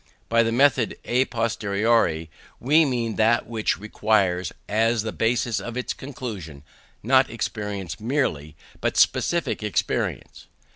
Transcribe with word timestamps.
By 0.29 0.41
the 0.41 0.51
method 0.51 0.97
à 1.05 1.29
posteriori 1.29 2.31
we 2.59 2.85
mean 2.85 3.17
that 3.17 3.45
which 3.45 3.77
requires, 3.77 4.51
as 4.67 5.03
the 5.03 5.11
basis 5.11 5.59
of 5.59 5.77
its 5.77 5.93
conclusions, 5.93 6.63
not 7.03 7.29
experience 7.29 7.99
merely, 7.99 8.55
but 8.79 8.97
specific 8.97 9.61
experience. 9.61 10.47